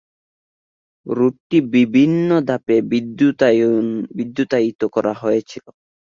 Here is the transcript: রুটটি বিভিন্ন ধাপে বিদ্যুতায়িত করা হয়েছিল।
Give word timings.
রুটটি 1.05 1.57
বিভিন্ন 1.73 2.29
ধাপে 2.47 2.75
বিদ্যুতায়িত 4.17 4.81
করা 4.95 5.13
হয়েছিল। 5.13 5.65